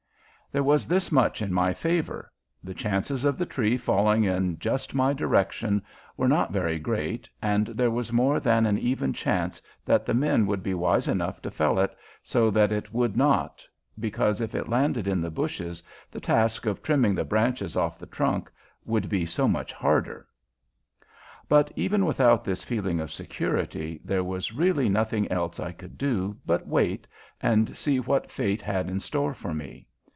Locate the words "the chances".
2.61-3.23